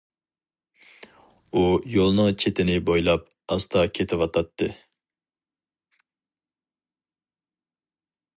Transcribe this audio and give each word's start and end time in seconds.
ئۇ 1.51 1.61
يولنىڭ 1.95 2.31
چېتىنى 2.45 2.77
بويلاپ 2.87 3.29
ئاستا 3.57 3.85
كېتىۋاتاتتى. 3.99 4.71